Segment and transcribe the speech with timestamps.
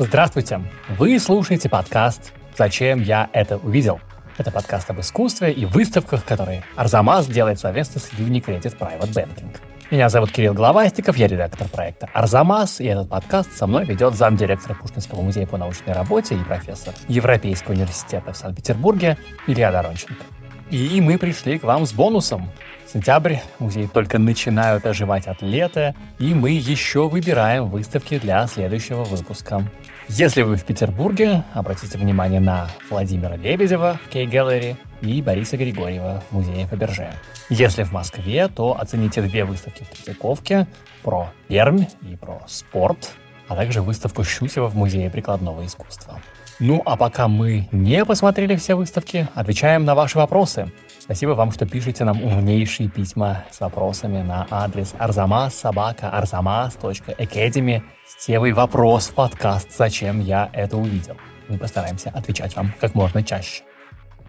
[0.00, 0.60] Здравствуйте!
[0.96, 3.98] Вы слушаете подкаст «Зачем я это увидел?»
[4.36, 9.56] Это подкаст об искусстве и выставках, которые Арзамас делает совместно с Unicredit Private Banking.
[9.90, 14.74] Меня зовут Кирилл Головастиков, я редактор проекта «Арзамас», и этот подкаст со мной ведет замдиректора
[14.74, 20.22] Пушкинского музея по научной работе и профессор Европейского университета в Санкт-Петербурге Илья Доронченко.
[20.70, 22.50] И мы пришли к вам с бонусом.
[22.92, 29.62] Сентябрь, музеи только начинают оживать от лета, и мы еще выбираем выставки для следующего выпуска.
[30.08, 36.34] Если вы в Петербурге, обратите внимание на Владимира Лебедева в Кей-Галлери и Бориса Григорьева в
[36.34, 37.12] музее Фаберже.
[37.48, 40.66] Если в Москве, то оцените две выставки в Третьяковке
[41.02, 43.12] про Пермь и про спорт,
[43.48, 46.20] а также выставку Щусева в музее прикладного искусства.
[46.60, 50.72] Ну а пока мы не посмотрели все выставки, отвечаем на ваши вопросы.
[50.98, 59.06] Спасибо вам, что пишете нам умнейшие письма с вопросами на адрес arzamas.academy с темой «Вопрос
[59.06, 59.68] в подкаст.
[59.76, 61.16] Зачем я это увидел?»
[61.48, 63.62] Мы постараемся отвечать вам как можно чаще.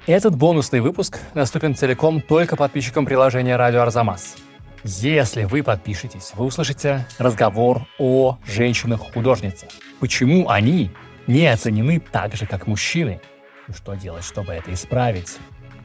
[0.06, 4.36] Этот бонусный выпуск наступен целиком только подписчикам приложения «Радио Арзамас».
[4.84, 9.70] Если вы подпишетесь, вы услышите разговор о женщинах-художницах.
[10.00, 10.92] Почему они
[11.30, 13.22] не оценены так же, как мужчины.
[13.68, 15.38] И что делать, чтобы это исправить?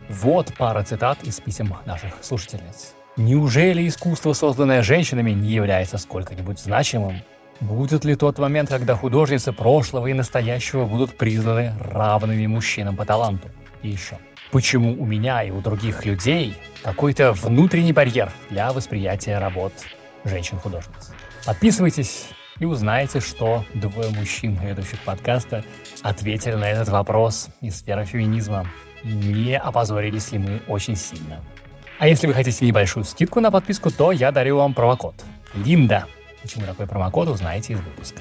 [0.08, 2.94] Вот пара цитат из писем наших слушательниц.
[3.16, 7.22] Неужели искусство, созданное женщинами, не является сколько-нибудь значимым?
[7.60, 13.48] Будет ли тот момент, когда художницы прошлого и настоящего будут признаны равными мужчинам по таланту?
[13.82, 14.18] И еще.
[14.50, 19.72] Почему у меня и у других людей какой-то внутренний барьер для восприятия работ
[20.24, 21.12] женщин-художниц?
[21.44, 25.64] Подписывайтесь и узнаете, что двое мужчин, ведущих подкаста,
[26.02, 28.66] ответили на этот вопрос из сферы феминизма.
[29.02, 31.40] И не опозорились ли мы очень сильно.
[31.98, 35.14] А если вы хотите небольшую скидку на подписку, то я дарю вам промокод.
[35.54, 36.06] Линда.
[36.42, 38.20] Почему такой промокод, узнаете из выпуска.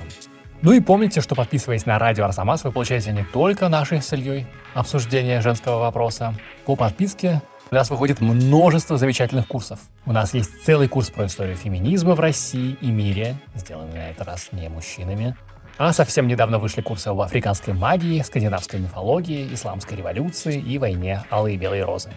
[0.62, 4.48] Ну и помните, что подписываясь на радио Арсамас, вы получаете не только наши с Ильей
[4.74, 6.36] обсуждение женского вопроса.
[6.66, 7.42] По подписке
[7.72, 9.80] у нас выходит множество замечательных курсов.
[10.06, 14.28] У нас есть целый курс про историю феминизма в России и мире, сделанный на этот
[14.28, 15.36] раз не мужчинами.
[15.78, 21.56] А совсем недавно вышли курсы об африканской магии, скандинавской мифологии, исламской революции и войне алые
[21.56, 22.12] и белые розы.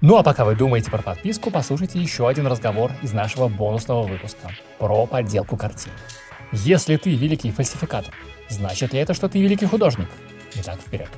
[0.00, 4.50] Ну а пока вы думаете про подписку, послушайте еще один разговор из нашего бонусного выпуска
[4.78, 5.92] про подделку картин.
[6.52, 8.12] Если ты великий фальсификатор,
[8.48, 10.08] значит ли это, что ты великий художник?
[10.54, 11.08] Итак, вперед.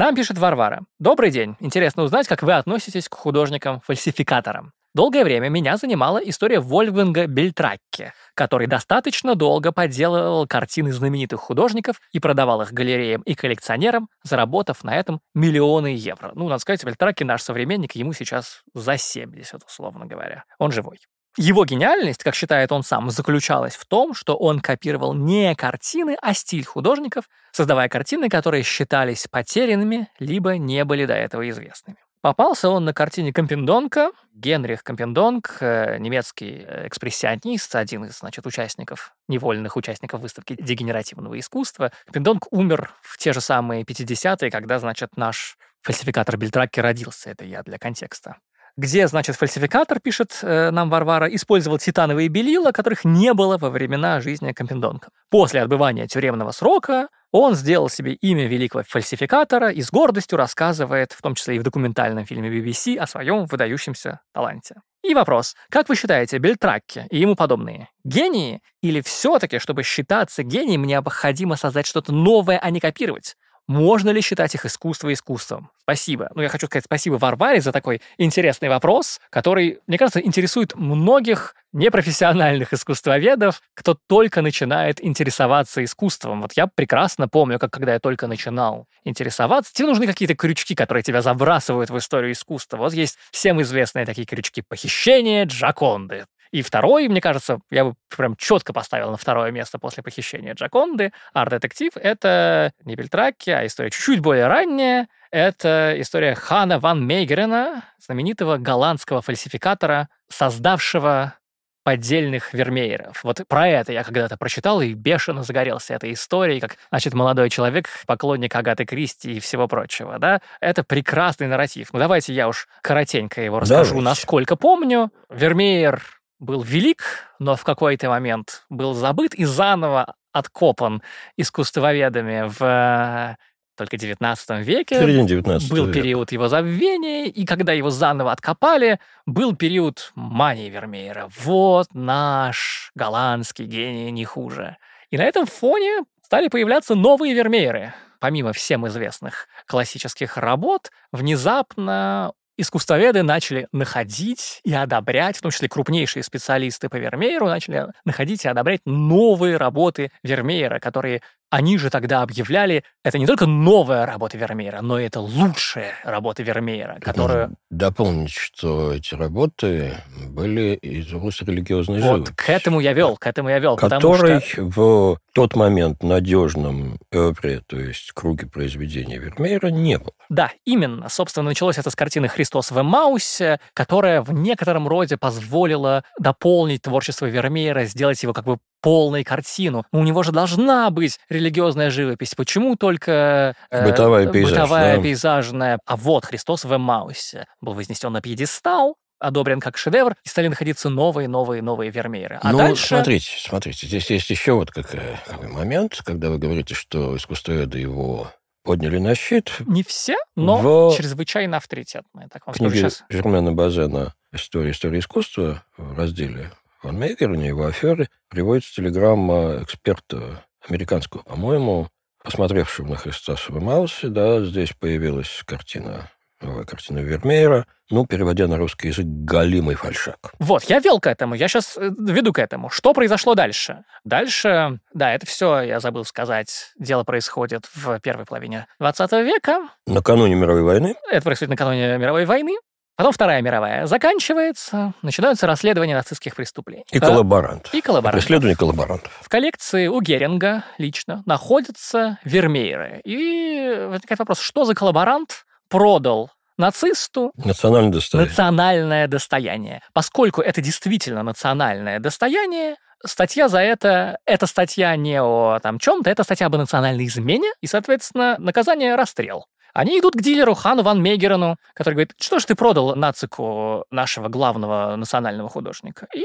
[0.00, 0.86] Нам пишет Варвара.
[0.98, 1.56] Добрый день.
[1.60, 4.72] Интересно узнать, как вы относитесь к художникам-фальсификаторам.
[4.94, 12.18] Долгое время меня занимала история Вольфганга Бельтракке, который достаточно долго подделывал картины знаменитых художников и
[12.18, 16.32] продавал их галереям и коллекционерам, заработав на этом миллионы евро.
[16.34, 20.44] Ну, надо сказать, Бельтракке наш современник, ему сейчас за 70, условно говоря.
[20.58, 20.96] Он живой.
[21.36, 26.34] Его гениальность, как считает он сам, заключалась в том, что он копировал не картины, а
[26.34, 31.98] стиль художников, создавая картины, которые считались потерянными, либо не были до этого известными.
[32.20, 34.10] Попался он на картине Компендонка.
[34.34, 41.92] Генрих Компендонк, э, немецкий э, экспрессионист, один из, значит, участников, невольных участников выставки дегенеративного искусства.
[42.04, 47.30] Компендонк умер в те же самые 50-е, когда, значит, наш фальсификатор Бельтракки родился.
[47.30, 48.36] Это я для контекста
[48.80, 54.20] где, значит, фальсификатор, пишет э, нам Варвара, использовал титановые белила, которых не было во времена
[54.22, 55.10] жизни Компендонка.
[55.28, 61.20] После отбывания тюремного срока он сделал себе имя великого фальсификатора и с гордостью рассказывает, в
[61.20, 64.76] том числе и в документальном фильме BBC, о своем выдающемся таланте.
[65.02, 70.84] И вопрос, как вы считаете, Бельтракки и ему подобные, гении или все-таки, чтобы считаться гением,
[70.84, 73.36] необходимо создать что-то новое, а не копировать?
[73.70, 75.70] Можно ли считать их искусство искусством?
[75.82, 76.28] Спасибо.
[76.34, 81.54] Ну, я хочу сказать спасибо Варваре за такой интересный вопрос, который, мне кажется, интересует многих
[81.72, 86.42] непрофессиональных искусствоведов, кто только начинает интересоваться искусством.
[86.42, 91.04] Вот я прекрасно помню, как когда я только начинал интересоваться, тебе нужны какие-то крючки, которые
[91.04, 92.76] тебя забрасывают в историю искусства.
[92.78, 96.24] Вот есть всем известные такие крючки похищения Джаконды.
[96.52, 101.12] И второй, мне кажется, я бы прям четко поставил на второе место после похищения Джаконды.
[101.32, 105.08] Арт-детектив— это не Бельтракки, а история чуть-чуть более ранняя.
[105.30, 111.34] Это история Хана ван Мейгерена, знаменитого голландского фальсификатора, создавшего
[111.82, 113.22] поддельных вермееров.
[113.24, 117.88] Вот про это я когда-то прочитал и бешено загорелся этой историей, как, значит, молодой человек,
[118.06, 120.40] поклонник Агаты Кристи и всего прочего, да.
[120.60, 121.92] Это прекрасный нарратив.
[121.92, 124.04] Ну, давайте я уж коротенько его расскажу, Давайте.
[124.04, 125.10] насколько помню.
[125.30, 126.02] Вермеер
[126.40, 131.02] был велик, но в какой-то момент был забыт и заново откопан
[131.36, 133.36] искусствоведами в э,
[133.76, 134.98] только 19 веке.
[134.98, 136.00] В середине 19 Был века.
[136.00, 141.30] период его забвения, и когда его заново откопали, был период мании Вермеера.
[141.38, 144.76] Вот наш голландский гений не хуже.
[145.10, 147.94] И на этом фоне стали появляться новые вермееры.
[148.18, 156.22] Помимо всем известных классических работ, внезапно искусствоведы начали находить и одобрять, в том числе крупнейшие
[156.22, 162.84] специалисты по Вермееру начали находить и одобрять новые работы Вермеера, которые они же тогда объявляли,
[163.04, 167.56] это не только новая работа Вермеера, но и это лучшая работа Вермеера, которую...
[167.70, 169.94] Дополнить, что эти работы
[170.28, 172.34] были из области религиозной вот живописи.
[172.36, 173.76] к этому я вел, к этому я вел.
[173.76, 174.64] Который что...
[174.64, 180.12] в тот момент надежном эвре, то есть круге произведения Вермеера, не был.
[180.28, 181.08] Да, именно.
[181.08, 187.26] Собственно, началось это с картины «Христос в Эмаусе», которая в некотором роде позволила дополнить творчество
[187.26, 189.84] Вермеера, сделать его как бы полной картину.
[189.92, 192.34] У него же должна быть религиозная живопись.
[192.34, 195.02] Почему только э, бытовая, пейзаж, бытовая да?
[195.02, 195.78] пейзажная?
[195.86, 200.88] А вот Христос в Эмаусе был вознесен на пьедестал, одобрен как шедевр, и стали находиться
[200.88, 202.38] новые, новые, новые Вермееры.
[202.42, 202.88] А ну, дальше...
[202.88, 208.32] смотрите, смотрите, здесь есть еще вот какой, какой момент, когда вы говорите, что искусствоведы его
[208.62, 209.52] подняли на щит.
[209.66, 210.96] Не все, но в...
[210.96, 212.28] чрезвычайно авторитетные.
[212.32, 213.04] Так вам книге скажу сейчас.
[213.08, 216.50] Жермена Базена «История истории искусства» в разделе
[216.82, 221.88] Ван Мейгерне, его аферы, приводится телеграмма эксперта американского, по-моему,
[222.22, 226.10] посмотревшего на Христа в Маусе, да, здесь появилась картина
[226.42, 230.32] новая картина Вермеера, ну, переводя на русский язык, галимый фальшак.
[230.38, 232.70] Вот, я вел к этому, я сейчас э, веду к этому.
[232.70, 233.84] Что произошло дальше?
[234.04, 239.68] Дальше, да, это все, я забыл сказать, дело происходит в первой половине 20 века.
[239.86, 240.94] Накануне мировой войны.
[241.10, 242.56] Это происходит накануне мировой войны.
[243.00, 246.84] Потом Вторая мировая заканчивается, начинаются расследования нацистских преступлений.
[246.90, 247.72] И коллаборантов.
[247.72, 248.20] И коллаборантов.
[248.20, 249.10] Преследование коллаборантов.
[249.22, 253.00] В коллекции у Геринга лично находятся вермееры.
[253.06, 258.28] И возникает вопрос, что за коллаборант продал нацисту национальное достояние.
[258.28, 259.80] национальное достояние.
[259.94, 266.22] Поскольку это действительно национальное достояние, статья за это, эта статья не о там чем-то, это
[266.22, 269.46] статья об национальной измене, и, соответственно, наказание расстрел.
[269.72, 274.28] Они идут к дилеру Хану Ван Мегерену, который говорит, что ж ты продал нацику нашего
[274.28, 276.08] главного национального художника?
[276.14, 276.24] И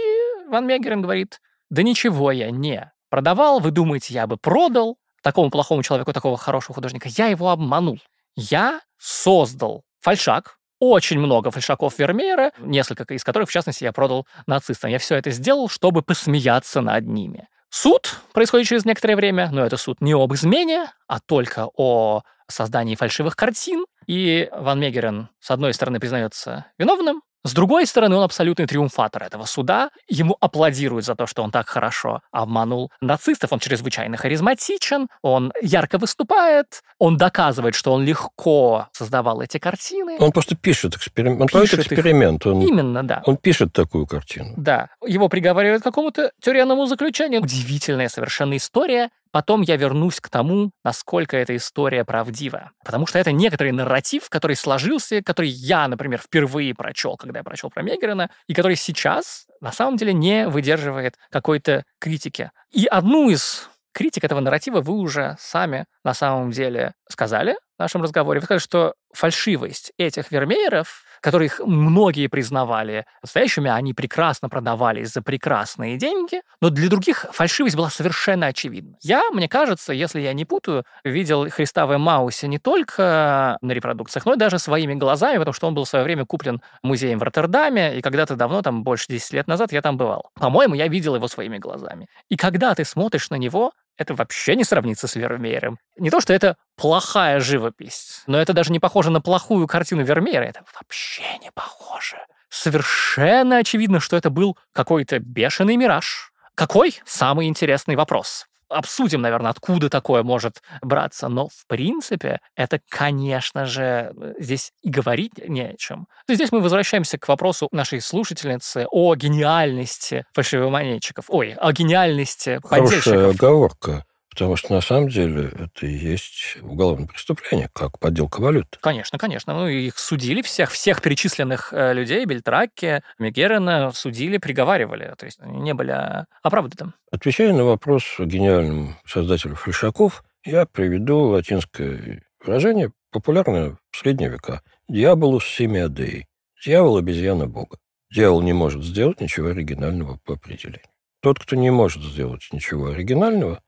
[0.49, 1.39] Ван Мегерен говорит,
[1.69, 6.75] да ничего я не продавал, вы думаете, я бы продал такому плохому человеку, такого хорошего
[6.75, 7.09] художника?
[7.09, 7.99] Я его обманул.
[8.35, 14.89] Я создал фальшак, очень много фальшаков Вермеера, несколько из которых, в частности, я продал нацистам.
[14.89, 17.47] Я все это сделал, чтобы посмеяться над ними.
[17.77, 22.95] Суд происходит через некоторое время, но это суд не об измене, а только о создании
[22.95, 23.83] фальшивых картин.
[24.07, 29.45] И Ван Мегерен, с одной стороны, признается виновным, с другой стороны, он абсолютный триумфатор этого
[29.45, 29.91] суда.
[30.07, 33.53] Ему аплодируют за то, что он так хорошо обманул нацистов.
[33.53, 40.17] Он чрезвычайно харизматичен, он ярко выступает, он доказывает, что он легко создавал эти картины.
[40.19, 41.41] Он просто пишет эксперимент.
[41.41, 42.45] Он пишет эксперимент.
[42.47, 43.21] Он, Именно, да.
[43.25, 44.53] Он пишет такую картину.
[44.57, 44.89] Да.
[45.05, 47.41] Его приговаривают к какому-то тюремному заключению.
[47.41, 49.09] Удивительная совершенно история.
[49.35, 52.71] Потом я вернусь к тому, насколько эта история правдива.
[52.85, 57.69] Потому что это некоторый нарратив, который сложился, который я, например, впервые прочел, когда я прочел
[57.69, 62.49] про Мегерена, и который сейчас на самом деле не выдерживает какой-то критики.
[62.71, 68.03] И одну из критик этого нарратива вы уже сами на самом деле сказали в нашем
[68.03, 68.39] разговоре.
[68.39, 75.97] Вы сказали, что фальшивость этих вермееров которых многие признавали настоящими, они прекрасно продавались за прекрасные
[75.97, 78.95] деньги, но для других фальшивость была совершенно очевидна.
[79.01, 84.25] Я, мне кажется, если я не путаю, видел Христа в Маусе не только на репродукциях,
[84.25, 87.23] но и даже своими глазами, потому что он был в свое время куплен музеем в
[87.23, 90.29] Роттердаме, и когда-то давно, там больше 10 лет назад, я там бывал.
[90.35, 92.07] По-моему, я видел его своими глазами.
[92.29, 95.79] И когда ты смотришь на него, это вообще не сравнится с Вермеером.
[95.97, 100.43] Не то, что это плохая живопись, но это даже не похоже на плохую картину Вермеера.
[100.43, 102.17] Это вообще не похоже.
[102.49, 106.31] Совершенно очевидно, что это был какой-то бешеный мираж.
[106.55, 107.01] Какой?
[107.05, 111.27] Самый интересный вопрос обсудим, наверное, откуда такое может браться.
[111.27, 116.07] Но, в принципе, это, конечно же, здесь и говорить не о чем.
[116.27, 121.25] Здесь мы возвращаемся к вопросу нашей слушательницы о гениальности фальшивомонетчиков.
[121.29, 124.05] Ой, о гениальности Хорошая оговорка.
[124.35, 128.77] Потому что на самом деле это и есть уголовное преступление, как подделка валют.
[128.81, 129.53] Конечно, конечно.
[129.53, 135.13] Ну, их судили всех, всех перечисленных э, людей, Бельтраки, Мегерена судили, приговаривали.
[135.17, 136.91] То есть они не были оправданы.
[137.11, 144.61] Отвечая на вопрос гениальному создателю фальшаков, я приведу латинское выражение, популярное в средние века.
[144.89, 146.25] «Диаболус семиадей»–
[146.65, 147.77] «дьявол– обезьяна Бога».
[148.13, 150.81] Дьявол не может сделать ничего оригинального по определению.
[151.21, 153.61] Тот, кто не может сделать ничего оригинального,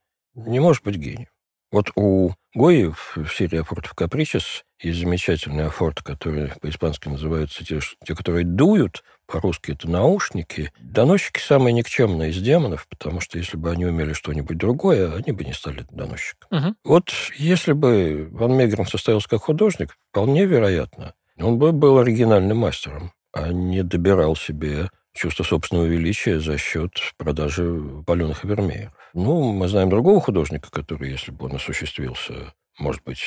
[0.46, 1.28] не может быть гением.
[1.70, 8.14] Вот у Гои в серии «Афортов Капричес» есть замечательный афорт, который по-испански называются те, те,
[8.14, 10.72] которые дуют, по-русски это наушники.
[10.80, 15.44] Доносчики самые никчемные из демонов, потому что если бы они умели что-нибудь другое, они бы
[15.44, 16.58] не стали доносчиками.
[16.58, 16.74] Угу.
[16.84, 23.12] Вот если бы Ван Мегерн состоялся как художник, вполне вероятно, он бы был оригинальным мастером,
[23.32, 28.92] а не добирал себе чувство собственного величия за счет продажи паленых вермеев.
[29.14, 33.22] Ну, мы знаем другого художника, который, если бы он осуществился, может быть,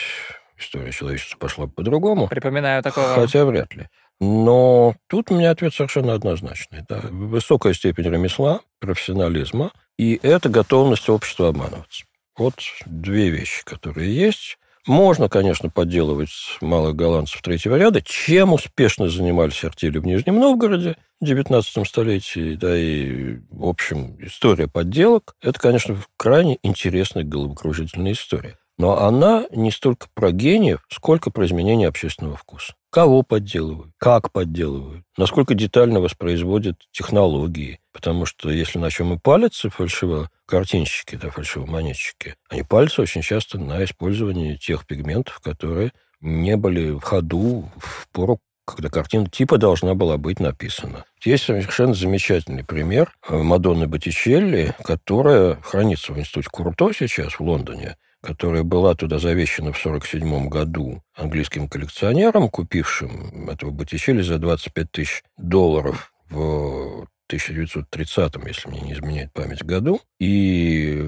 [0.57, 2.27] история человечества пошла бы по-другому.
[2.27, 3.15] Припоминаю такого.
[3.15, 3.87] Хотя вряд ли.
[4.19, 6.85] Но тут у меня ответ совершенно однозначный.
[6.87, 7.01] Да.
[7.09, 12.05] Высокая степень ремесла, профессионализма, и это готовность общества обманываться.
[12.37, 14.57] Вот две вещи, которые есть.
[14.87, 21.25] Можно, конечно, подделывать малых голландцев третьего ряда, чем успешно занимались артели в Нижнем Новгороде в
[21.25, 25.35] XIX столетии, да и, в общем, история подделок.
[25.41, 28.57] Это, конечно, крайне интересная головокружительная история.
[28.79, 32.73] Но она не столько про гениев, сколько про изменение общественного вкуса.
[32.91, 37.79] Кого подделывают, как подделывают, насколько детально воспроизводят технологии.
[37.93, 43.83] Потому что если на чем и палятся фальшиво-картинщики, да, фальшивомонетчики, они пальцы очень часто на
[43.85, 50.17] использовании тех пигментов, которые не были в ходу в пору когда картина типа должна была
[50.17, 51.05] быть написана.
[51.23, 58.63] Есть совершенно замечательный пример Мадонны Боттичелли, которая хранится в институте Курто сейчас в Лондоне которая
[58.63, 66.13] была туда завещена в 1947 году английским коллекционером, купившим этого Боттичелли за 25 тысяч долларов
[66.29, 70.01] в 1930, если мне не изменяет память, году.
[70.19, 71.01] И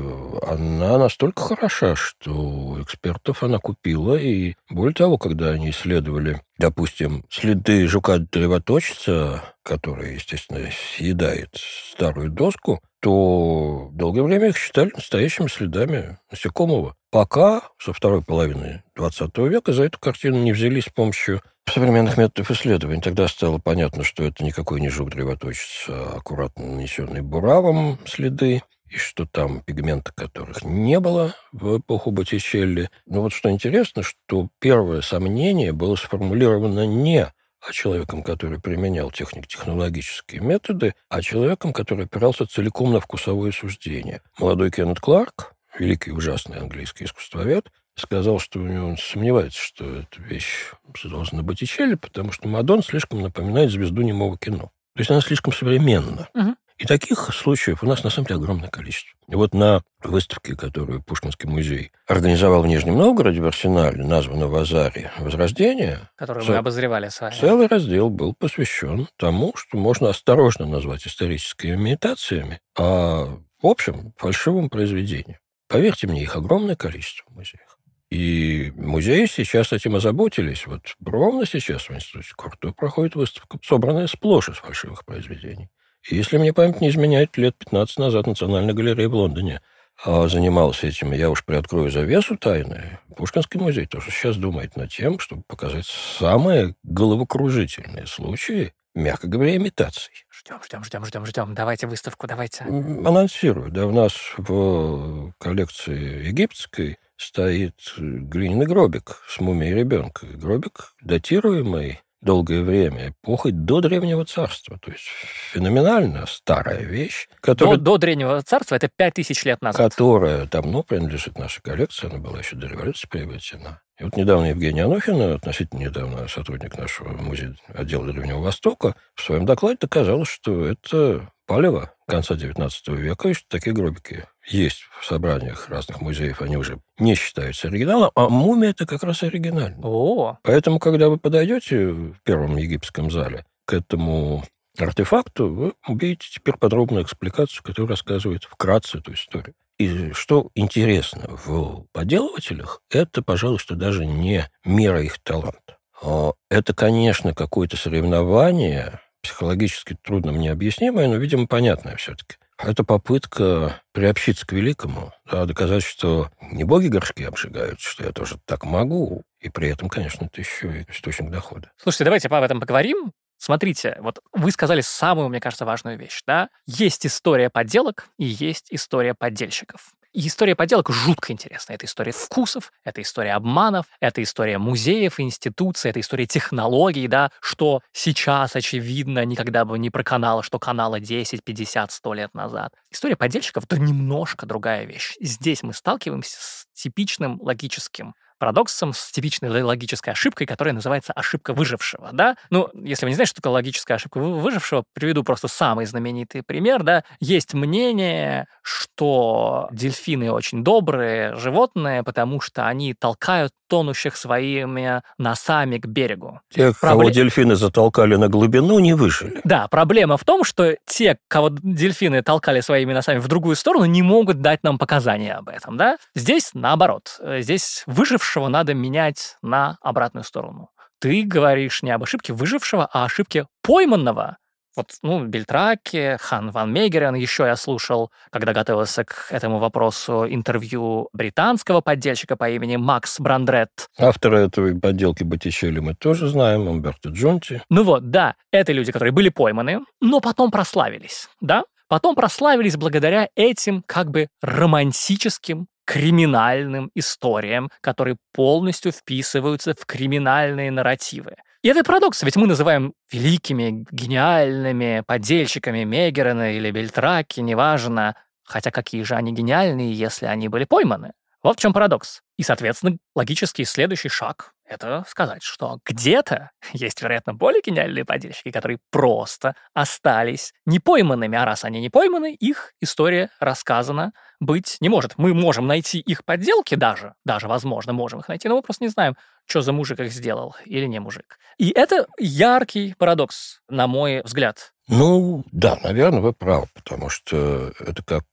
[0.48, 4.15] она настолько хороша, что экспертов она купила.
[4.15, 13.89] И более того, когда они исследовали, допустим, следы жука-древоточца, который, естественно, съедает старую доску, то
[13.91, 16.95] долгое время их считали настоящими следами насекомого.
[17.12, 22.50] Пока со второй половины 20 века за эту картину не взялись с помощью современных методов
[22.51, 23.01] исследований.
[23.01, 29.25] Тогда стало понятно, что это никакой не жук-древоточец, а аккуратно нанесенные буравом следы, и что
[29.25, 32.89] там пигменты, которых не было в эпоху Боттичелли.
[33.05, 37.27] Но вот что интересно, что первое сомнение было сформулировано не
[37.65, 44.22] а человеком, который применял техник-технологические методы, а человеком, который опирался целиком на вкусовое суждение.
[44.38, 50.22] Молодой Кеннет Кларк, великий ужасный английский искусствовед, сказал, что у него он сомневается, что эта
[50.22, 54.72] вещь создана Боттичелли, потому что Мадон слишком напоминает звезду немого кино.
[54.96, 56.29] То есть она слишком современна.
[56.34, 56.55] Угу.
[56.83, 59.17] И таких случаев у нас на самом деле огромное количество.
[59.29, 64.55] И вот на выставке, которую Пушкинский музей организовал в Нижнем Новгороде в Арсенале, названном в
[64.57, 67.35] Азаре «Возрождение», которую мы обозревали с вами.
[67.39, 74.69] Целый раздел был посвящен тому, что можно осторожно назвать историческими имитациями, а в общем фальшивым
[74.69, 75.39] произведением.
[75.69, 77.79] Поверьте мне, их огромное количество в музеях.
[78.09, 80.67] И музеи сейчас этим озаботились.
[80.67, 85.69] Вот ровно сейчас в Институте Курто проходит выставка, собранная сплошь из фальшивых произведений.
[86.10, 89.62] Если мне память не изменяет, лет 15 назад Национальная галерея в Лондоне
[90.03, 91.13] а, занимался этим.
[91.13, 93.00] Я уж приоткрою завесу тайны.
[93.15, 100.13] Пушкинский музей тоже сейчас думает над тем, чтобы показать самые головокружительные случаи, мягко говоря, имитаций.
[100.29, 101.55] Ждем, ждем, ждем, ждем, ждем.
[101.55, 102.65] Давайте выставку, давайте.
[102.65, 103.72] Анонсирую.
[103.72, 110.25] Да, у нас в коллекции египетской стоит глиняный гробик с мумией ребенка.
[110.25, 114.80] Гробик датируемый долгое время, эпохой до Древнего Царства.
[114.80, 115.06] То есть
[115.51, 117.27] феноменально старая вещь.
[117.42, 119.92] Которая, до, до Древнего Царства это 5000 лет назад.
[119.92, 123.82] Которая давно принадлежит нашей коллекции, она была еще до революции приобретена.
[124.00, 129.46] И вот недавно Евгения Анохина, относительно недавно сотрудник нашего музея отдела Древнего Востока, в своем
[129.46, 135.69] докладе доказала, что это палево конца XIX века, и что такие гробики есть в собраниях
[135.69, 139.79] разных музеев, они уже не считаются оригиналом, а мумия это как раз оригинально.
[139.83, 140.38] О.
[140.43, 144.43] Поэтому, когда вы подойдете в первом египетском зале к этому
[144.77, 149.55] артефакту, вы увидите теперь подробную экспликацию, которая рассказывает вкратце эту историю.
[149.77, 155.77] И что интересно в поделывателях, это, пожалуй, что даже не мера их таланта.
[156.01, 162.35] А это, конечно, какое-то соревнование, психологически трудно мне объяснимое, но, видимо, понятное все-таки.
[162.63, 168.38] Это попытка приобщиться к великому, да, доказать, что не боги горшки обжигают, что я тоже
[168.46, 171.72] так могу, и при этом, конечно, это еще и источник дохода.
[171.75, 173.12] Слушайте, давайте об этом поговорим.
[173.38, 176.48] Смотрите, вот вы сказали самую, мне кажется, важную вещь, да?
[176.65, 179.91] Есть история подделок и есть история поддельщиков.
[180.13, 181.75] И история подделок жутко интересная.
[181.75, 187.82] Это история вкусов, это история обманов, это история музеев, институций, это история технологий, да, что
[187.91, 192.74] сейчас, очевидно, никогда бы не проканало, что канала 10, 50, 100 лет назад.
[192.91, 195.15] История поддельщиков— это немножко другая вещь.
[195.20, 202.09] Здесь мы сталкиваемся с типичным логическим парадоксом, с типичной логической ошибкой, которая называется ошибка выжившего,
[202.12, 202.35] да?
[202.50, 206.83] Ну, если вы не знаете, что такое логическая ошибка выжившего, приведу просто самый знаменитый пример,
[206.83, 207.05] да?
[207.21, 215.88] Есть мнение, что дельфины очень добрые животные, потому что они толкают тонущих своими носами к
[215.88, 216.41] берегу.
[216.50, 217.00] Те, Проблем...
[217.00, 219.39] кого дельфины затолкали на глубину, не выжили.
[219.45, 224.01] Да, проблема в том, что те, кого дельфины толкали своими носами в другую сторону, не
[224.01, 225.97] могут дать нам показания об этом, да?
[226.13, 227.19] Здесь наоборот.
[227.39, 230.69] Здесь выживший выжившего надо менять на обратную сторону.
[230.99, 234.37] Ты говоришь не об ошибке выжившего, а ошибке пойманного.
[234.75, 241.09] Вот, ну, Бельтраки, Хан Ван Мейгерен, еще я слушал, когда готовился к этому вопросу, интервью
[241.13, 243.69] британского поддельщика по имени Макс Брандрет.
[243.99, 247.61] Автора этой подделки Боттичелли мы тоже знаем, Умберто Джонти.
[247.69, 251.65] Ну вот, да, это люди, которые были пойманы, но потом прославились, да?
[251.87, 261.35] Потом прославились благодаря этим как бы романтическим криминальным историям, которые полностью вписываются в криминальные нарративы.
[261.61, 269.03] И это парадокс, ведь мы называем великими, гениальными подельщиками Мегерена или Бельтраки, неважно, хотя какие
[269.03, 271.13] же они гениальные, если они были пойманы.
[271.41, 272.21] Вот в чем парадокс.
[272.37, 278.79] И, соответственно, логический следующий шаг— это сказать, что где-то есть, вероятно, более гениальные подельщики, которые
[278.91, 285.13] просто остались не пойманными, а раз они не пойманы, их история рассказана быть не может.
[285.17, 288.89] Мы можем найти их подделки даже, даже, возможно, можем их найти, но мы просто не
[288.89, 289.15] знаем,
[289.46, 291.38] что за мужик их сделал или не мужик.
[291.58, 294.74] И это яркий парадокс, на мой взгляд.
[294.88, 298.24] Ну, да, наверное, вы правы, потому что это как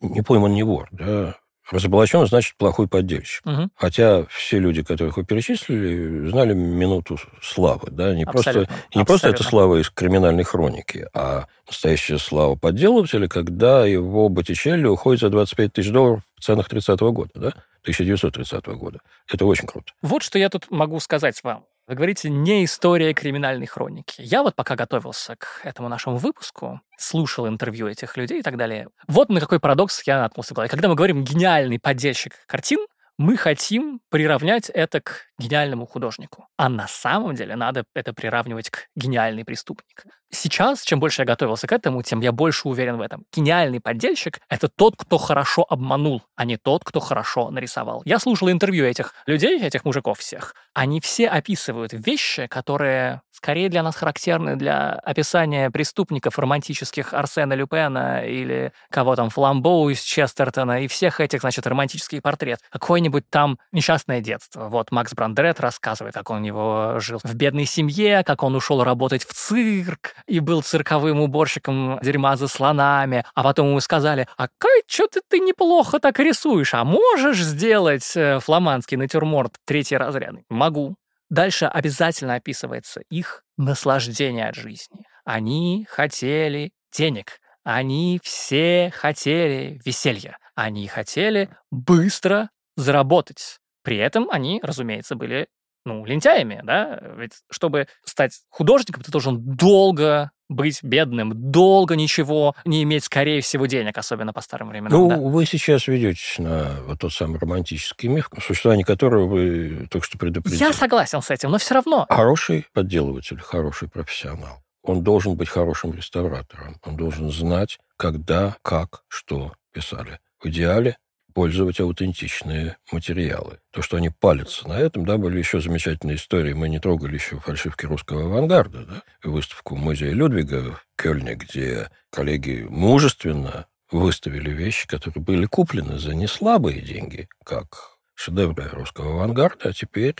[0.00, 1.36] не пойман, не вор, да,
[1.70, 3.44] Разоблачен значит плохой поддельщик.
[3.46, 3.70] Угу.
[3.76, 7.88] Хотя все люди, которых вы перечислили, знали минуту славы.
[7.90, 8.14] Да?
[8.14, 14.28] Не, просто, не просто это слава из криминальной хроники, а настоящая слава подделывателя, когда его
[14.28, 17.30] Боттичелли уходит за 25 тысяч долларов в ценах 30-го года.
[17.34, 17.48] Да?
[17.82, 19.00] 1930 года.
[19.30, 19.92] Это очень круто.
[20.02, 21.64] Вот что я тут могу сказать вам.
[21.86, 24.14] Вы говорите, не история криминальной хроники.
[24.18, 28.88] Я вот пока готовился к этому нашему выпуску, слушал интервью этих людей и так далее.
[29.06, 30.54] Вот на какой парадокс я наткнулся.
[30.54, 32.78] Когда мы говорим «гениальный поддельщик картин»,
[33.18, 36.46] мы хотим приравнять это к гениальному художнику.
[36.56, 40.04] А на самом деле надо это приравнивать к гениальный преступник.
[40.30, 43.24] Сейчас, чем больше я готовился к этому, тем я больше уверен в этом.
[43.32, 48.02] Гениальный поддельщик— это тот, кто хорошо обманул, а не тот, кто хорошо нарисовал.
[48.04, 50.54] Я слушал интервью этих людей, этих мужиков всех.
[50.72, 58.24] Они все описывают вещи, которые скорее для нас характерны для описания преступников романтических Арсена Люпена
[58.24, 62.60] или кого там, Фламбоу из Честертона и всех этих, значит, романтический портрет.
[62.70, 64.68] Какое-нибудь там несчастное детство.
[64.68, 68.84] Вот Макс Брандерет рассказывает, как он у него жил в бедной семье, как он ушел
[68.84, 74.48] работать в цирк, и был цирковым уборщиком дерьма за слонами, а потом ему сказали, а
[74.58, 80.44] Кай, что ты, ты неплохо так рисуешь, а можешь сделать э, фламандский натюрморт третий разрядный?
[80.50, 80.94] Могу.
[81.30, 85.06] Дальше обязательно описывается их наслаждение от жизни.
[85.24, 93.58] Они хотели денег, они все хотели веселья, они хотели быстро заработать.
[93.84, 95.46] При этом они, разумеется, были
[95.84, 96.98] ну, лентяями, да?
[97.18, 103.66] Ведь чтобы стать художником, ты должен долго быть бедным, долго ничего не иметь, скорее всего,
[103.66, 104.92] денег, особенно по старым временам.
[104.92, 105.16] Ну, да.
[105.16, 110.60] вы сейчас ведетесь на вот тот самый романтический миф, существование которого вы только что предупредили.
[110.60, 112.06] Я согласен с этим, но все равно.
[112.08, 114.62] Хороший подделыватель, хороший профессионал.
[114.82, 116.76] Он должен быть хорошим реставратором.
[116.84, 120.20] Он должен знать, когда, как, что писали.
[120.40, 120.98] В идеале
[121.34, 123.58] пользовать аутентичные материалы.
[123.72, 126.52] То, что они палятся на этом, да, были еще замечательные истории.
[126.52, 132.66] Мы не трогали еще фальшивки русского авангарда, да, выставку музея Людвига в Кёльне, где коллеги
[132.68, 140.16] мужественно выставили вещи, которые были куплены за неслабые деньги, как шедевры русского авангарда, а теперь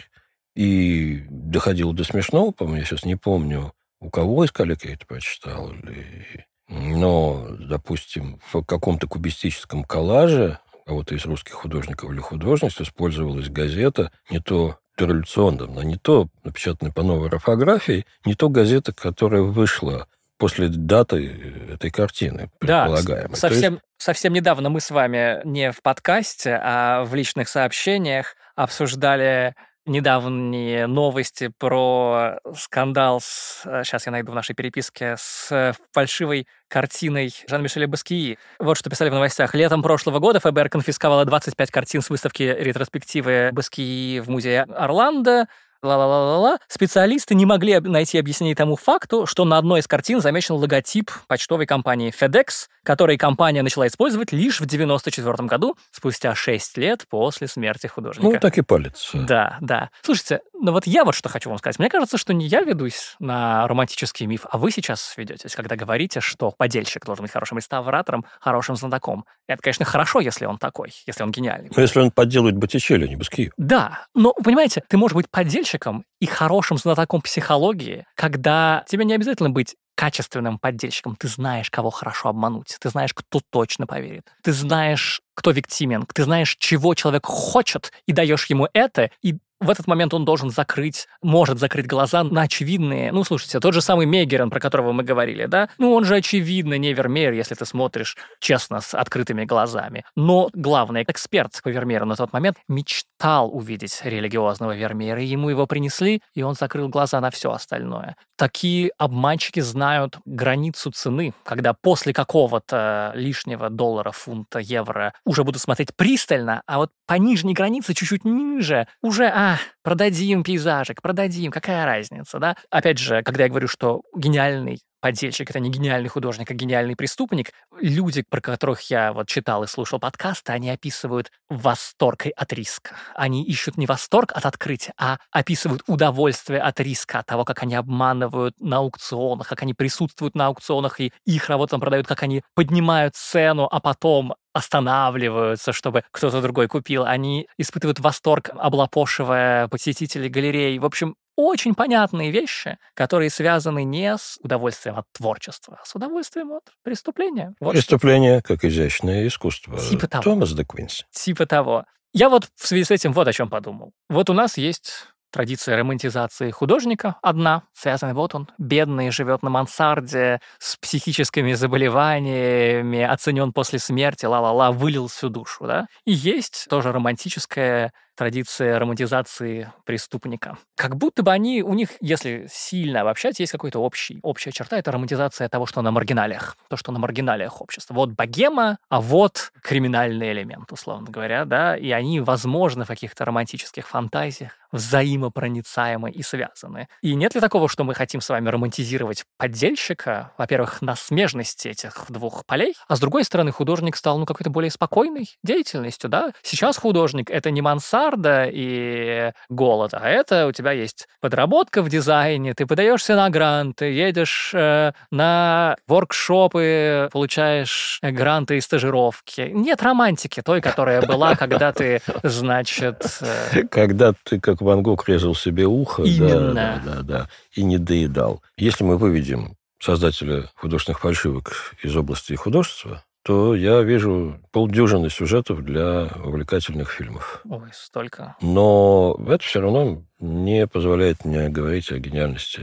[0.54, 5.06] и доходило до смешного, по-моему, я сейчас не помню, у кого из коллег я это
[5.06, 6.46] прочитал, или...
[6.68, 14.40] но, допустим, в каком-то кубистическом коллаже кого-то из русских художников или художниц использовалась газета не
[14.40, 20.06] то дореволюционным, но не то напечатанная по новой орфографии, не то газета, которая вышла
[20.38, 23.30] после даты этой картины, предполагаемой.
[23.30, 23.84] Да, совсем, есть...
[23.98, 29.54] совсем недавно мы с вами не в подкасте, а в личных сообщениях обсуждали
[29.86, 33.62] недавние новости про скандал с...
[33.84, 38.38] Сейчас я найду в нашей переписке с фальшивой картиной Жан-Мишеля Баскии.
[38.58, 39.54] Вот что писали в новостях.
[39.54, 45.46] Летом прошлого года ФБР конфисковало 25 картин с выставки ретроспективы Баскии в музее Орландо
[45.84, 51.10] ла-ла-ла-ла-ла, специалисты не могли найти объяснение тому факту, что на одной из картин замечен логотип
[51.28, 57.48] почтовой компании FedEx, который компания начала использовать лишь в 94 году, спустя 6 лет после
[57.48, 58.28] смерти художника.
[58.28, 59.10] Ну, так и палец.
[59.14, 59.90] Да, да.
[60.02, 61.78] Слушайте, ну вот я вот что хочу вам сказать.
[61.78, 66.20] Мне кажется, что не я ведусь на романтический миф, а вы сейчас ведетесь, когда говорите,
[66.20, 69.24] что подельщик должен быть хорошим реставратором, хорошим знатоком.
[69.46, 71.70] Это, конечно, хорошо, если он такой, если он гениальный.
[71.74, 73.52] Но если он подделывает Боттичелли, а не Баскию.
[73.56, 75.73] Да, но, понимаете, ты можешь быть подельщиком
[76.20, 81.16] и хорошим знатоком психологии, когда тебе не обязательно быть качественным поддельщиком.
[81.16, 82.76] Ты знаешь, кого хорошо обмануть.
[82.80, 84.26] Ты знаешь, кто точно поверит.
[84.42, 86.06] Ты знаешь, кто виктимен.
[86.12, 90.50] Ты знаешь, чего человек хочет, и даешь ему это, и в этот момент он должен
[90.50, 93.12] закрыть, может закрыть глаза на очевидные...
[93.12, 95.68] Ну, слушайте, тот же самый Мегерон, про которого мы говорили, да?
[95.78, 100.04] Ну, он же очевидно не Вермеер, если ты смотришь честно, с открытыми глазами.
[100.16, 105.66] Но главный эксперт по Вермееру на тот момент мечтал увидеть религиозного Вермеера, и ему его
[105.66, 108.16] принесли, и он закрыл глаза на все остальное.
[108.36, 115.94] Такие обманщики знают границу цены, когда после какого-то лишнего доллара, фунта, евро уже будут смотреть
[115.94, 119.43] пристально, а вот по нижней границе, чуть-чуть ниже, уже, а,
[119.82, 122.56] продадим пейзажик, продадим, какая разница, да?
[122.70, 127.50] Опять же, когда я говорю, что гениальный подельщик— это не гениальный художник, а гениальный преступник.
[127.78, 132.96] Люди, про которых я вот читал и слушал подкасты, они описывают восторг от риска.
[133.14, 137.74] Они ищут не восторг от открытия, а описывают удовольствие от риска, от того, как они
[137.74, 142.40] обманывают на аукционах, как они присутствуют на аукционах, и их работу там продают, как они
[142.54, 147.04] поднимают цену, а потом останавливаются, чтобы кто-то другой купил.
[147.04, 150.78] Они испытывают восторг, облапошивая посетителей галерей.
[150.78, 156.52] В общем, очень понятные вещи, которые связаны не с удовольствием от творчества, а с удовольствием
[156.52, 157.54] от преступления.
[157.60, 158.48] Вот Преступление что.
[158.48, 159.78] как изящное искусство.
[159.78, 160.22] Типа того.
[160.22, 161.04] Томас де Квинси.
[161.10, 161.84] Типа того.
[162.12, 163.92] Я вот в связи с этим вот о чем подумал.
[164.08, 170.38] Вот у нас есть Традиция романтизации художника одна, связанная вот он, бедный, живет на мансарде,
[170.60, 175.86] с психическими заболеваниями, оценен после смерти, ла-ла-ла, вылил всю душу, да?
[176.04, 180.58] И есть тоже романтическая традиция романтизации преступника.
[180.76, 184.92] Как будто бы они, у них, если сильно обобщать, есть какой-то общий, общая черта, это
[184.92, 187.94] романтизация того, что на маргиналиях, то, что на маргиналиях общества.
[187.94, 193.88] Вот богема, а вот криминальный элемент, условно говоря, да, и они, возможно, в каких-то романтических
[193.88, 196.88] фантазиях взаимопроницаемы и связаны.
[197.00, 202.06] И нет ли такого, что мы хотим с вами романтизировать поддельщика, во-первых, на смежности этих
[202.08, 206.32] двух полей, а с другой стороны, художник стал, ну, какой-то более спокойной деятельностью, да?
[206.42, 211.88] Сейчас художник— это не мансар, миллиарда и голод, а это у тебя есть подработка в
[211.88, 219.50] дизайне, ты подаешься на гранты, едешь э, на воркшопы, получаешь гранты и стажировки.
[219.52, 223.04] Нет романтики той, которая была, когда ты, значит...
[223.20, 223.62] Э...
[223.70, 226.02] Когда ты, как Ван Гог, резал себе ухо.
[226.02, 226.54] Именно.
[226.54, 228.42] Да, да, да, да, и не доедал.
[228.56, 236.10] Если мы выведем создателя художественных фальшивок из области художества, то я вижу полдюжины сюжетов для
[236.22, 237.40] увлекательных фильмов.
[237.48, 238.36] Ой, столько.
[238.42, 242.62] Но это все равно не позволяет мне говорить о гениальности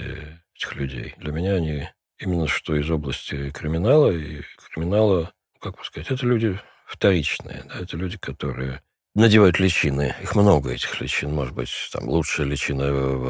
[0.56, 1.15] этих людей.
[1.17, 6.60] Для меня они именно что из области криминала, и криминала, как бы сказать, это люди
[6.86, 8.82] вторичные, да, это люди, которые
[9.15, 10.15] надевают личины.
[10.21, 11.34] Их много, этих личин.
[11.34, 12.84] Может быть, там лучшая личина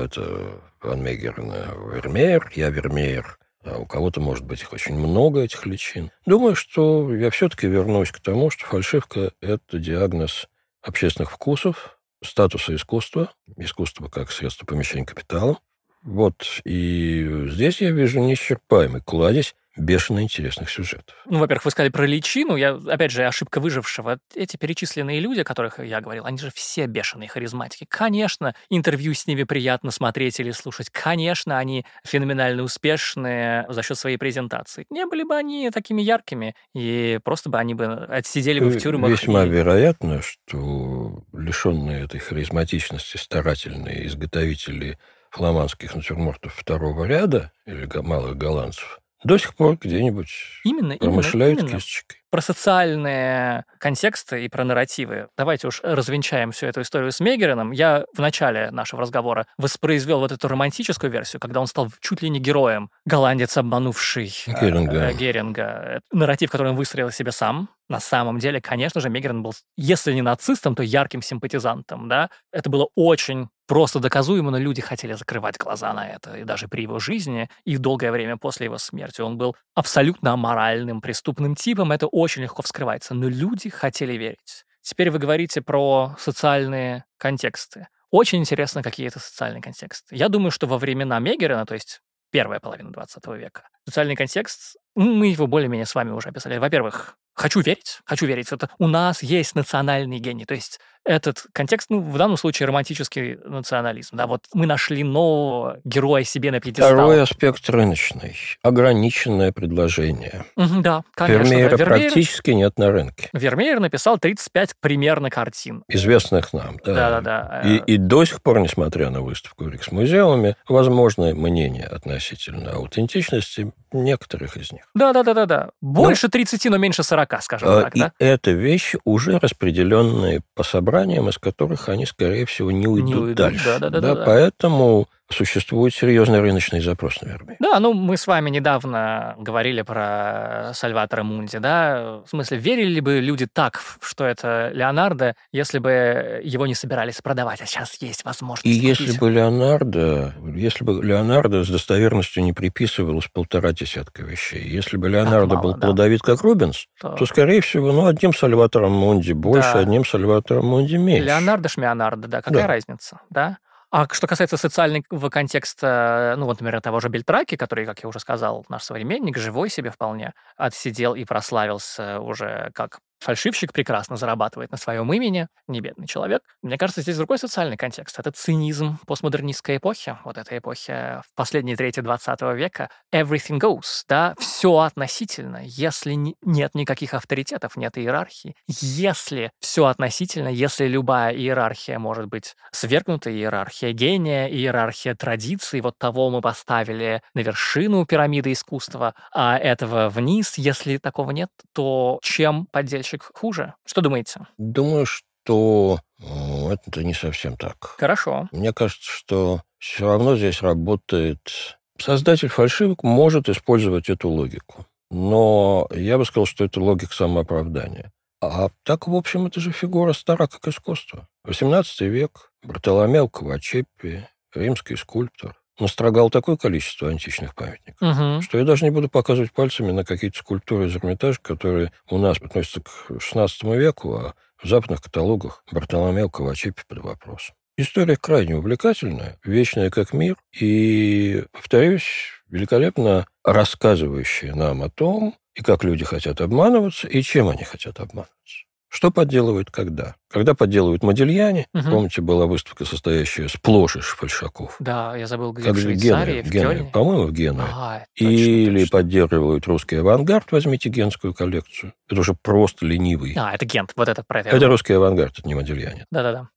[0.03, 3.37] это Ван Мегер, Вермеер, я Вермеер.
[3.63, 6.11] А у кого-то, может быть, их очень много, этих личин.
[6.25, 10.47] Думаю, что я все-таки вернусь к тому, что фальшивка– это диагноз
[10.81, 15.59] общественных вкусов, статуса искусства, искусства как средство помещения капитала.
[16.03, 21.15] Вот, и здесь я вижу неисчерпаемый кладезь бешено интересных сюжетов.
[21.25, 22.55] Ну, во-первых, вы сказали про личину.
[22.55, 24.19] Я, опять же, ошибка выжившего.
[24.35, 27.85] Эти перечисленные люди, о которых я говорил, они же все бешеные харизматики.
[27.89, 30.89] Конечно, интервью с ними приятно смотреть или слушать.
[30.89, 34.85] Конечно, они феноменально успешные за счет своей презентации.
[34.89, 39.11] Не были бы они такими яркими, и просто бы они бы отсидели бы в тюрьмах.
[39.11, 39.49] Весьма и...
[39.49, 44.97] вероятно, что лишенные этой харизматичности старательные изготовители
[45.31, 50.29] фламандских натюрмортов второго ряда или малых голландцев до сих пор где-нибудь
[50.63, 52.17] именно, промышляют именно, кисточкой.
[52.31, 55.27] Про социальные контексты и про нарративы.
[55.37, 57.71] Давайте уж развенчаем всю эту историю с Мегерином.
[57.71, 62.29] Я в начале нашего разговора воспроизвел вот эту романтическую версию, когда он стал чуть ли
[62.29, 62.89] не героем.
[63.05, 65.09] Голландец, обманувший Геринга.
[65.09, 66.01] Э, Геринга.
[66.11, 67.69] Нарратив, который он выстроил себе сам.
[67.89, 72.29] На самом деле, конечно же, Мегерин был, если не нацистом, то ярким симпатизантом, да.
[72.53, 76.35] Это было очень просто доказуемо, но люди хотели закрывать глаза на это.
[76.35, 80.99] И даже при его жизни, и долгое время после его смерти он был абсолютно аморальным,
[80.99, 81.93] преступным типом.
[81.93, 83.13] Это очень легко вскрывается.
[83.13, 84.65] Но люди хотели верить.
[84.81, 87.87] Теперь вы говорите про социальные контексты.
[88.09, 90.17] Очень интересно, какие это социальные контексты.
[90.17, 95.27] Я думаю, что во времена Мегерена, то есть первая половина 20 века, социальный контекст, мы
[95.27, 96.57] его более-менее с вами уже описали.
[96.57, 98.51] Во-первых, хочу верить, хочу верить.
[98.51, 100.43] Это у нас есть национальный гений.
[100.43, 104.15] То есть этот контекст, ну, в данном случае романтический национализм.
[104.15, 106.89] Да, вот мы нашли нового героя себе на пьедестал.
[106.89, 108.35] Второй аспект рыночный.
[108.61, 110.45] Ограниченное предложение.
[110.55, 111.43] Мгм, да, конечно.
[111.43, 111.83] Вермеера да.
[111.85, 113.29] Вермеер, практически нет на рынке.
[113.33, 115.83] Вермеер написал 35 примерно картин.
[115.87, 116.93] Известных нам, да.
[116.93, 117.61] Да-да-да.
[117.65, 123.71] И, э, и до сих пор, несмотря на выставку в Риксмузеуме, возможно мнение относительно аутентичности
[123.91, 124.83] некоторых из них.
[124.93, 125.71] Да-да-да-да-да.
[125.81, 128.13] Больше 30, но меньше 40, скажем А, так, и да?
[128.19, 133.65] это вещи уже распределенные по собраниям, из которых они, скорее всего, не уйдут, уйдут, дальше.
[133.65, 134.25] да-да-да-да-да.
[134.25, 137.57] поэтому существует серьезный рыночный запрос на Вермеер.
[137.59, 142.21] Да, ну мы с вами недавно говорили про Сальватора Мунди, да?
[142.25, 147.21] В смысле, верили ли бы люди так, что это Леонардо, если бы его не собирались
[147.21, 149.19] продавать, а сейчас есть возможность И если купить?
[149.19, 155.55] бы Леонардо, если бы Леонардо с достоверностью не приписывалось полтора десятка вещей, если бы Леонардо
[155.55, 155.87] мало, был да.
[155.87, 159.79] плодовит как Рубенс, То то, скорее всего, ну, одним Сальватором Мунди больше, Да.
[159.79, 161.25] одним Сальватором Мунди меньше.
[161.27, 162.67] Леонардо Шмеонардо, да, какая Да.
[162.67, 163.57] разница, да?
[163.93, 168.19] А что касается социального контекста, ну вот, например, того же Бельтраки, который, как я уже
[168.21, 174.77] сказал, наш современник, живой себе вполне, отсидел и прославился уже как фальшивщик, прекрасно зарабатывает на
[174.77, 176.41] своем имени, не бедный человек.
[176.61, 178.19] Мне кажется, здесь другой социальный контекст.
[178.19, 182.89] Это цинизм постмодернистской эпохи, вот этой эпохи в последней трети 20 века.
[183.13, 185.61] Everything goes, да, все относительно.
[185.63, 188.55] Если не- нет никаких авторитетов, нет иерархии.
[188.67, 196.29] Если все относительно, если любая иерархия может быть свергнута, иерархия гения, иерархия традиций, вот того
[196.29, 203.10] мы поставили на вершину пирамиды искусства, а этого вниз, если такого нет, то чем поддельщик
[203.19, 203.73] хуже?
[203.85, 204.47] Что думаете?
[204.57, 207.95] Думаю, что ну, это не совсем так.
[207.97, 208.47] Хорошо.
[208.51, 211.77] Мне кажется, что все равно здесь работает...
[211.99, 214.85] Создатель фальшивок может использовать эту логику.
[215.11, 218.11] Но я бы сказал, что это логика самооправдания.
[218.41, 221.27] А так, в общем, это же фигура стара как искусство.
[221.43, 228.41] 18 век, Бартоломео Кавачеппи, римский скульптор, настрогал такое количество античных памятников, Мгм.
[228.41, 232.37] что я даже не буду показывать пальцами на какие-то скульптуры из Эрмитажа, которые у нас
[232.41, 237.55] относятся к XVI веку, а в западных каталогах Бартоломео Кавачеппи под вопросом.
[237.77, 245.83] История крайне увлекательная, вечная как мир, и, повторюсь, великолепно рассказывающая нам о том, и как
[245.83, 248.65] люди хотят обманываться, и чем они хотят обманываться.
[248.93, 250.15] Что подделывают когда?
[250.29, 251.89] Когда подделывают Модельяне, Мгм.
[251.91, 254.75] помните, была выставка, состоящая сплошь из фальшаков.
[254.79, 256.89] Да, я забыл, где Как в Швейцарии, Гены, в Гены, Кёльне.
[256.91, 257.63] по-моему, в Гены.
[257.73, 258.97] А, точно, Или точно.
[258.97, 261.93] поддерживают русский авангард, возьмите генскую коллекцию.
[262.09, 263.33] Это уже просто ленивый.
[263.37, 264.49] А, это Гент, вот это про это.
[264.49, 266.05] Это русский авангард, это не Модельяне.
[266.11, 266.49] Да-да-да.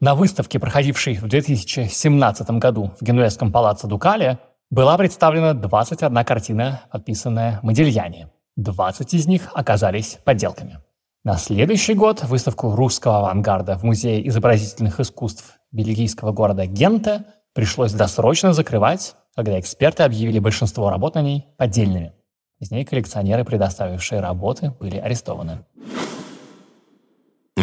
[0.00, 4.38] На выставке, проходившей в 2017 году в Генуэзском палаце Дукале,
[4.70, 8.30] была представлена 21 картина, подписанная Модельяне.
[8.56, 10.78] 20 из них оказались подделками.
[11.24, 18.52] На следующий год выставку русского авангарда в Музее изобразительных искусств бельгийского города Гента пришлось досрочно
[18.52, 22.12] закрывать, когда эксперты объявили большинство работ на ней поддельными.
[22.58, 25.64] Позднее коллекционеры, предоставившие работы, были арестованы.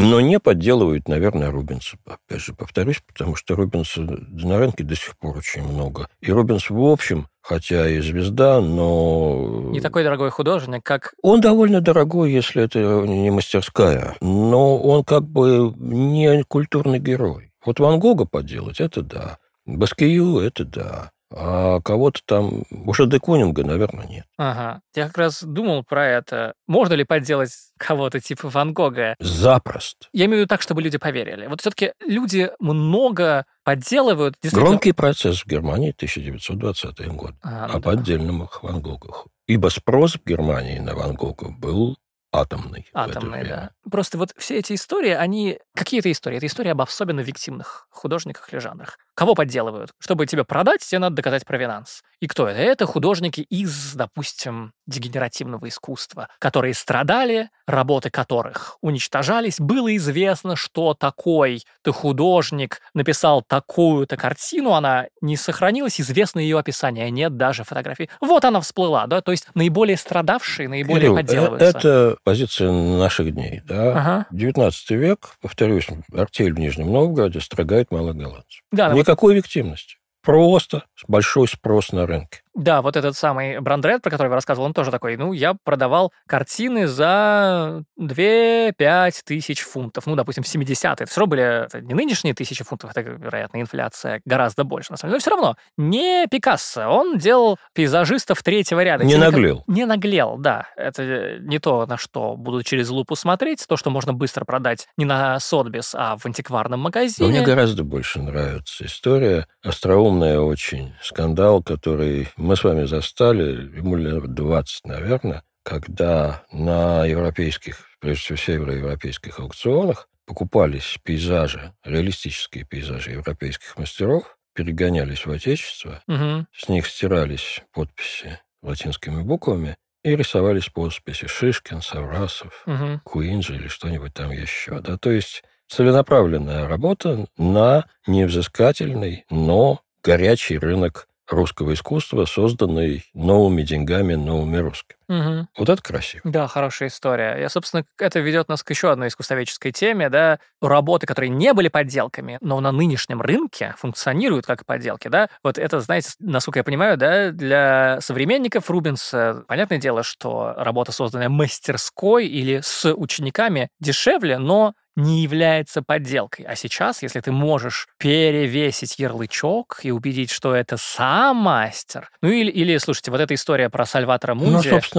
[0.10, 1.98] Но не подделывают, наверное, Рубенса.
[2.06, 6.08] Опять же, повторюсь, потому что Рубенса на рынке до сих пор очень много.
[6.20, 9.70] И Рубенс, в общем, хотя и звезда, но...
[9.70, 11.14] Не такой дорогой художник, как...
[11.22, 17.52] Он довольно дорогой, если это не мастерская, но он как бы не культурный герой.
[17.64, 19.38] Вот Ван Гога подделать, это да.
[19.68, 21.12] Баскию, это да.
[21.32, 22.64] А кого-то там...
[22.72, 24.26] Уже де Кунинга, наверное, нет.
[24.38, 24.82] Ага.
[24.96, 26.54] Я как раз думал про это.
[26.68, 29.16] Можно ли подделать кого-то типа Ван Гога?
[29.20, 30.08] Запросто.
[30.12, 31.48] Я имею в виду так, чтобы люди поверили.
[31.48, 34.36] Вот все-таки люди много подделывают.
[34.42, 37.34] действительно- Громкий процесс в Германии 1920 год.
[37.44, 37.80] А, ну о да.
[37.80, 39.28] поддельных Ван Гогах.
[39.48, 41.98] Ибо спрос в Германии на Ван Гога был
[42.32, 42.88] атомный.
[42.94, 43.72] время.
[43.84, 43.90] да.
[43.90, 45.60] Просто вот все эти истории, они...
[45.76, 46.38] Какие это истории?
[46.38, 49.92] Это истории об особенно виктимных художниках или жанрах, кого подделывают?
[50.00, 52.04] Чтобы тебе продать, тебе надо доказать провинанс.
[52.22, 52.60] И кто это?
[52.60, 59.60] Это художники из, допустим, дегенеративного искусства, которые страдали, работы которых уничтожались.
[59.60, 67.36] Было известно, что такой-то художник написал такую-то картину, она не сохранилась, известно ее описание, нет
[67.36, 68.10] даже фотографий.
[68.22, 71.78] Вот она всплыла, да, то есть наиболее страдавшие, наиболее Кирилл, э, подделываются.
[71.78, 73.92] Это позиция наших дней, да.
[73.92, 74.26] Ага.
[74.32, 78.62] 19 век, повторюсь, артель в Нижнем Новгороде строгает малоголландцев.
[78.72, 79.96] Да, Никакой объективности.
[80.22, 82.44] Просто большой спрос на рынке.
[82.56, 86.12] Да, вот этот самый Брандред, про который я рассказывал, он тоже такой, ну, я продавал
[86.28, 90.06] картины за 2-5 тысяч фунтов.
[90.08, 90.94] Ну, допустим, в 70-е.
[90.94, 94.98] Это все равно были это не нынешние тысячи фунтов, это, вероятно, инфляция гораздо больше, на
[94.98, 95.16] самом деле.
[95.18, 96.88] Но все равно, не Пикассо.
[96.90, 99.04] Он делал пейзажистов третьего ряда.
[99.04, 99.64] Не Те, ко- наглел.
[99.68, 100.68] Не наглел, да.
[100.76, 105.06] Это не то, на что будут через лупу смотреть, то, что можно быстро продать не
[105.06, 107.30] на Сотбис, а в антикварном Но магазине.
[107.30, 114.34] мне гораздо больше нравится история, остроумная очень, скандал, который мы с вами застали, ему лет
[114.34, 124.38] 20, наверное, когда на европейских, прежде всего североевропейских аукционах покупались пейзажи, реалистические пейзажи европейских мастеров,
[124.56, 126.48] перегонялись в Отечество, Мгм.
[126.56, 133.02] с них стирались подписи латинскими буквами и рисовались подписи Шишкин, Саврасов, Мгм.
[133.04, 134.80] Куинджи или что-нибудь там еще.
[134.80, 134.98] Да?
[134.98, 144.58] То есть целенаправленная работа на невзыскательный, но горячий рынок русского искусства, созданный новыми деньгами, новыми
[144.58, 144.99] русскими.
[145.10, 145.48] Мгм.
[145.58, 146.22] Вот это красиво.
[146.24, 147.36] Да, хорошая история.
[147.40, 151.68] Я, собственно, это ведет нас к еще одной искусствоведческой теме, да, работы, которые не были
[151.68, 155.28] подделками, но на нынешнем рынке функционируют как подделки, да.
[155.44, 161.30] Вот это, знаете, насколько я понимаю, да, для современников Рубенса, понятное дело, что работа, созданная
[161.30, 166.46] мастерской или с учениками, дешевле, но не является подделкой.
[166.46, 172.52] А сейчас, если ты можешь перевесить ярлычок и убедить, что это сам мастер, ну или,
[172.52, 174.42] или слушайте, вот эта история про Сальватора Ну,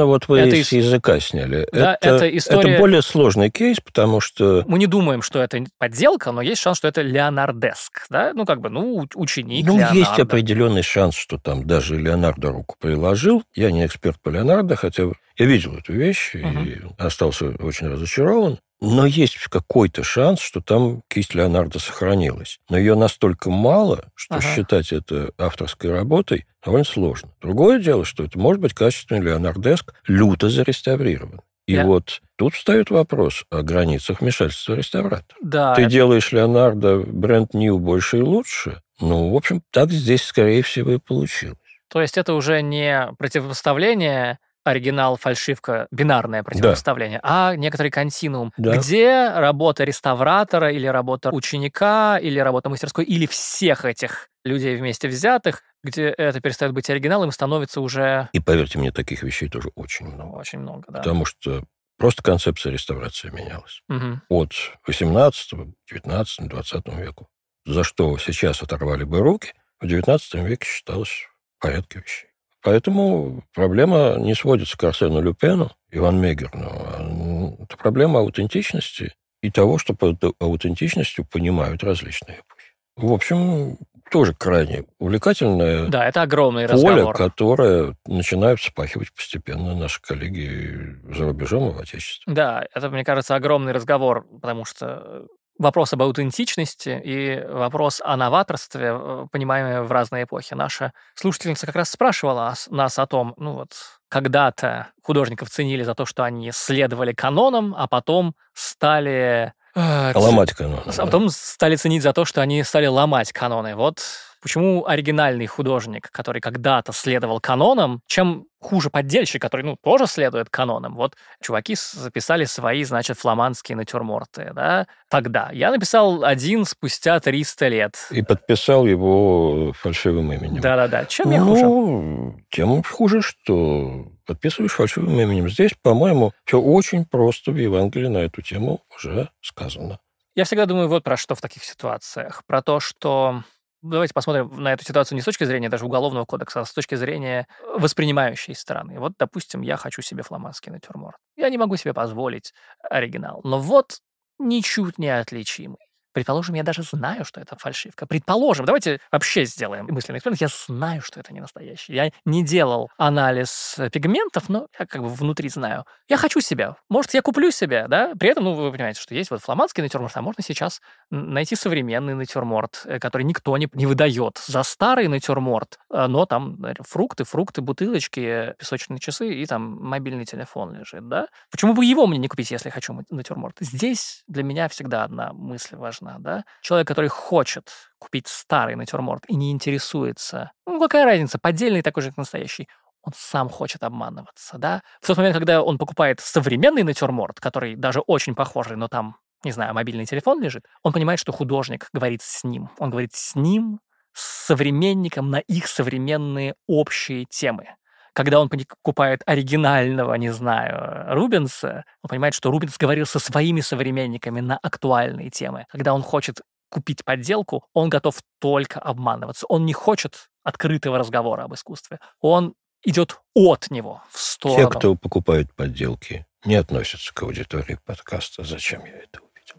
[0.01, 1.67] Собственно, вот вы это из языка сняли.
[1.73, 6.41] Да, это история- более сложный кейс, потому что мы не думаем, что это подделка, но
[6.43, 8.33] есть шанс, что это Леонардеск, да?
[8.35, 10.23] Ну, как бы, ну, ученик Ну, есть Леонардо.
[10.23, 13.43] определенный шанс, что там даже Леонардо руку приложил.
[13.55, 15.05] Я не эксперт по Леонардо, хотя
[15.37, 18.59] я видел эту вещь и остался очень разочарован.
[18.81, 22.61] Но есть какой-то шанс, что там кисть Леонардо сохранилась.
[22.71, 24.43] Но ее настолько мало, что Ага.
[24.55, 27.31] считать это авторской работой довольно сложно.
[27.43, 31.43] Другое дело, что это может быть качественный Леонардеск, люто зареставрирован.
[31.67, 35.39] И Я- вот тут встает вопрос о границах вмешательства реставратора.
[35.43, 38.81] Да, Ты это- делаешь Леонардо бренд Нью больше и лучше.
[38.99, 41.57] Ну, в общем, так здесь, скорее всего, и получилось.
[41.89, 48.77] то есть это уже не противопоставление оригинал, фальшивка, бинарное противопоставление, а некоторый континуум, Да.
[48.77, 55.63] где работа реставратора или работа ученика, или работа мастерской, или всех этих людей вместе взятых,
[55.83, 60.37] где это перестает быть оригиналом становится уже И поверьте мне, таких вещей тоже очень много.
[60.37, 60.99] очень много, да.
[60.99, 61.65] Потому что
[61.99, 63.83] просто концепция реставрации менялась.
[63.89, 64.23] Мгм.
[64.29, 64.53] От
[64.87, 65.53] 18,
[65.91, 67.29] 19, 20 веку.
[67.67, 71.27] За что сейчас оторвали бы руки, в 19 веке считалось
[71.59, 72.30] порядке вещей.
[72.63, 77.57] Поэтому проблема не сводится к Арсену Люпену, Иван Мегерну.
[77.61, 82.71] Это проблема аутентичности и того, что под аутентичностью понимают различные эпохи.
[82.97, 83.79] В общем,
[84.11, 87.17] тоже крайне увлекательная Да, это огромный поле, разговор.
[87.17, 92.33] которое начинают вспахивать постепенно наши коллеги за рубежом и в Отечестве.
[92.33, 95.27] Да, это, мне кажется, огромный разговор, потому что
[95.61, 100.55] вопрос об аутентичности и вопрос о новаторстве, э, понимаемые в разные эпохи.
[100.55, 103.73] Наша слушательница как раз спрашивала ас- нас о том, ну вот,
[104.09, 109.53] когда-то художников ценили за то, что они следовали канонам, а потом стали...
[109.75, 110.81] э, Ломать канон.
[110.87, 113.77] а потом стали ценить за то, что они стали ломать каноны.
[113.77, 114.01] Вот
[114.41, 120.95] почему оригинальный художник, который когда-то следовал канонам, чем хуже поддельщик, который, ну, тоже следует канонам.
[120.95, 125.51] Вот чуваки записали свои, значит, фламандские натюрморты, да, тогда.
[125.53, 128.09] Я написал один спустя 300 лет.
[128.11, 130.61] И подписал его фальшивым именем.
[130.61, 131.07] Да-да-да.
[131.07, 131.63] Чем я хуже?
[131.65, 135.49] Ну, тем хуже, что подписываешь фальшивым именем.
[135.49, 139.99] Здесь, по-моему, все очень просто в Евангелии на эту тему уже сказано.
[140.35, 142.43] Я всегда думаю вот про что в таких ситуациях.
[142.47, 143.43] Про то, что...
[143.83, 146.97] Давайте посмотрим на эту ситуацию не с точки зрения даже уголовного кодекса, а с точки
[146.97, 148.99] зрения воспринимающей стороны.
[149.01, 151.17] Вот, допустим, я хочу себе фламандский натюрморт.
[151.37, 153.41] Я не могу себе позволить оригинал.
[153.43, 154.01] Но вот
[154.39, 155.90] ничуть не отличимый.
[156.13, 158.07] Предположим, я даже знаю, что это фальшивка.
[158.07, 160.41] Предположим, давайте вообще сделаем мысленный эксперимент.
[160.41, 161.95] Я знаю, что это не настоящий.
[161.95, 165.85] Я не делал анализ пигментов, но я как бы внутри знаю.
[166.09, 166.77] Я хочу себя.
[166.89, 168.13] Может, я куплю себя, да?
[168.19, 172.15] При этом, ну, вы понимаете, что есть вот фламандский натюрморт, а можно сейчас найти современный
[172.15, 177.61] натюрморт, э, который никто не, не выдает за старый натюрморт, э, но там фрукты, фрукты,
[177.61, 181.29] бутылочки, песочные часы и там мобильный телефон лежит, да?
[181.51, 183.57] Почему бы его мне не купить, если хочу натюрморт?
[183.61, 186.45] Здесь для меня всегда одна мысль важна, да?
[186.63, 192.09] Человек, который хочет купить старый натюрморт и не интересуется, ну, какая разница, поддельный такой же,
[192.11, 192.69] как настоящий,
[193.03, 194.83] он сам хочет обманываться, да?
[195.01, 199.53] В тот момент, когда он покупает современный натюрморт, который даже очень похожий, но там, не
[199.53, 202.71] знаю, мобильный телефон лежит, он понимает, что художник говорит с ним.
[202.79, 203.81] Он говорит с ним,
[204.13, 207.75] с современником на их современные общие темы
[208.13, 214.41] когда он покупает оригинального, не знаю, Рубенса, он понимает, что Рубенс говорил со своими современниками
[214.41, 215.67] на актуальные темы.
[215.71, 216.41] Когда он хочет
[216.71, 219.47] купить подделку, он готов только обманываться.
[219.49, 221.99] Он не хочет открытого разговора об искусстве.
[222.21, 224.71] Он идет от него в сторону.
[224.71, 229.57] Те, кто покупает подделки, не относятся к аудитории подкаста «Зачем я это увидел?».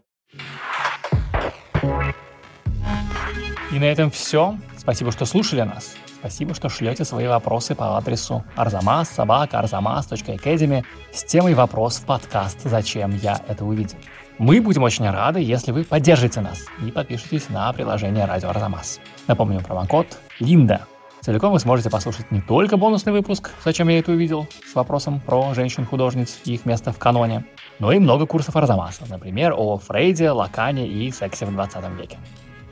[3.72, 4.58] И на этом все.
[4.78, 5.96] Спасибо, что слушали нас.
[6.22, 12.60] Спасибо, что шлете свои вопросы по адресу arzamas собака arzamas.academy с темой вопрос в подкаст
[12.64, 13.98] «Зачем я это увидел?».
[14.38, 19.00] Мы будем очень рады, если вы поддержите нас и подпишитесь на приложение «Радио Арзамас».
[19.26, 20.86] Напомню промокод «Линда».
[21.22, 25.56] Целиком вы сможете послушать не только бонусный выпуск «Зачем я это увидел?» с вопросом про
[25.56, 27.46] женщин-художниц и их место в каноне,
[27.80, 32.20] но и много курсов Арзамаса, например, о Фрейде, Лакане и сексе в 20 веке.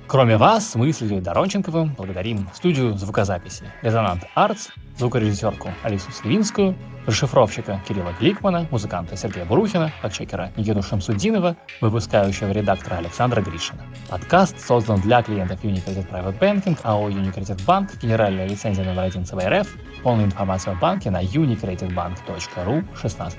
[0.09, 7.79] Кроме вас, мы с Ильей Доронченковым благодарим студию звукозаписи «Резонант Артс», звукорежиссерку Алису Сливинскую, расшифровщика
[7.87, 13.83] Кирилла Гликмана, музыканта Сергея Бурухина, фактчекера Никиту Шамсудинова, выпускающего редактора Александра Гришина.
[14.09, 19.67] Подкаст создан для клиентов Unicredit Private Banking, АО Unicredit Bank, генеральная лицензия номер 1 ЦБРФ.
[20.01, 23.35] Полная информация о банке на unicreditbank.ru 16+.